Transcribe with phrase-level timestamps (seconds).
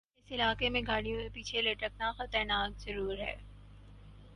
[0.17, 3.35] اس علاقے میں گاڑیوں کے پیچھے لٹکنا خطرناک ضرور ہے